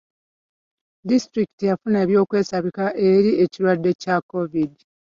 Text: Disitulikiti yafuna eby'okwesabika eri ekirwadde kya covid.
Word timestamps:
Disitulikiti 1.09 1.63
yafuna 1.69 1.97
eby'okwesabika 2.03 2.85
eri 3.07 3.31
ekirwadde 3.43 3.91
kya 4.01 4.15
covid. 4.29 4.71